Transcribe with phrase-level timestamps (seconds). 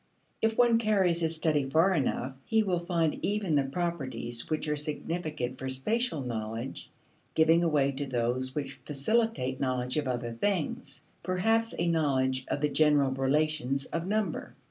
[0.41, 4.75] If one carries his study far enough, he will find even the properties which are
[4.75, 6.89] significant for spatial knowledge
[7.35, 12.69] giving way to those which facilitate knowledge of other things perhaps a knowledge of the
[12.69, 14.55] general relations of number.